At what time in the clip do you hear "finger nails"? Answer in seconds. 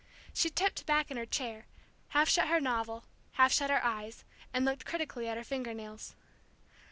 5.43-6.15